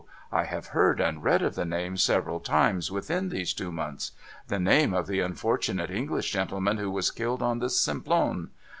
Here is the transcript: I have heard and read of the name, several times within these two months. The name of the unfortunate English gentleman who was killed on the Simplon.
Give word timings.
I 0.31 0.45
have 0.45 0.69
heard 0.73 0.99
and 0.99 1.23
read 1.23 1.43
of 1.43 1.53
the 1.53 1.63
name, 1.63 1.95
several 1.95 2.39
times 2.39 2.91
within 2.91 3.29
these 3.29 3.53
two 3.53 3.71
months. 3.71 4.13
The 4.47 4.57
name 4.57 4.95
of 4.95 5.05
the 5.05 5.19
unfortunate 5.19 5.91
English 5.91 6.31
gentleman 6.31 6.77
who 6.79 6.89
was 6.89 7.11
killed 7.11 7.43
on 7.43 7.59
the 7.59 7.69
Simplon. 7.69 8.49